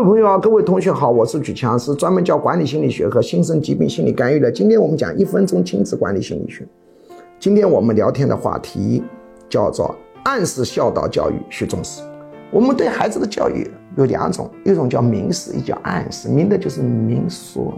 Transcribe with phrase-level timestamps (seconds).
[0.00, 4.50] 各位朋友啊，各位同学好，我是举强，是专门教管理心理学和新生疾病心理干预的。
[4.50, 6.66] 今天我们讲一分钟亲子管理心理学。
[7.38, 9.04] 今天我们聊天的话题
[9.46, 9.94] 叫做
[10.24, 12.00] 暗示孝道教育需重视。
[12.50, 16.30] 我们对孩子的教育有两种，一种叫明示，一叫暗示。
[16.30, 17.70] 明的就是明说，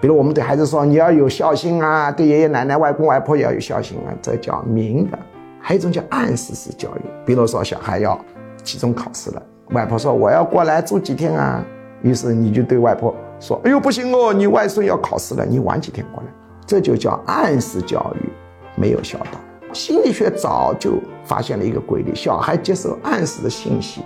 [0.00, 5.18] 比如我们对孩子说你要有孝心啊，对爷爷奶奶、外公外婆也要有孝心啊，这叫明的。
[5.60, 8.18] 还有一种叫暗示式教育，比如说小孩要
[8.64, 9.42] 期中考试了。
[9.70, 11.64] 外婆说：“我要过来住几天啊？”
[12.02, 16.28] 于是你就对外婆说：“哎呦，不行哦，你外孙要考试了，你晚几天过来。”
[16.64, 18.28] 这就叫暗示教育，
[18.76, 19.72] 没有孝道。
[19.72, 20.92] 心理学早就
[21.24, 24.02] 发现了一个规律：小孩接受暗示的信息，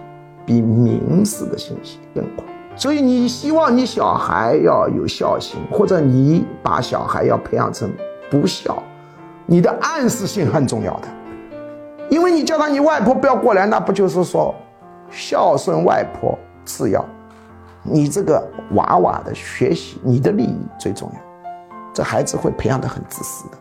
[0.47, 2.45] 比明示的信息更快。
[2.75, 7.91] 所以你希望你小孩要有孝心，或者你把小孩要培养成
[8.31, 8.83] 不孝，
[9.45, 11.09] 你的暗示性很重要的。
[12.09, 14.55] 因为你叫他你外婆不要过来，那不就是说？
[15.13, 17.05] 孝顺外婆次要，
[17.83, 21.21] 你这个娃娃的学习，你的利益最重要。
[21.93, 23.59] 这孩子会培养的很自私的。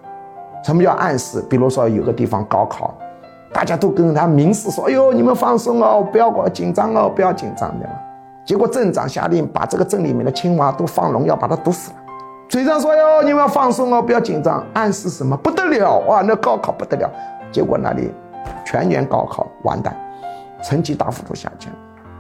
[0.64, 1.42] 什么叫暗示？
[1.50, 2.94] 比如说有个地方高考，
[3.52, 7.94] 大家都跟他明示说：“哎呦，你们放松哦，不要紧张哦，不要紧张，对吧？”
[8.46, 11.98] 结果镇长下令把这个镇里面的青蛙都放农药把它毒死了。
[12.48, 15.36] 嘴上说：“哟，你们要放松哦，不要紧张。”暗示什么？
[15.36, 16.22] 不得了啊！
[16.26, 17.10] 那高考不得了。
[17.52, 18.14] 结果那里
[18.64, 19.94] 全年高考完蛋。
[20.64, 21.72] 成绩大幅度下降，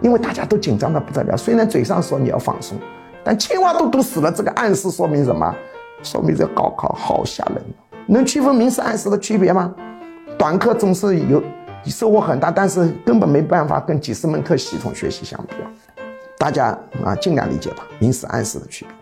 [0.01, 1.37] 因为大家都紧张的不得了。
[1.37, 2.77] 虽然嘴上说你要放松，
[3.23, 4.31] 但青蛙都毒死了。
[4.31, 5.55] 这个暗示说明什么？
[6.03, 7.63] 说明这高考好吓人。
[8.07, 9.73] 能区分明示暗示的区别吗？
[10.37, 11.41] 短课总是有
[11.85, 15.55] 收获很大，但是根本没办法跟几十门课系统学习相比。
[16.37, 18.95] 大家啊，尽量理解吧，明示暗示的区别。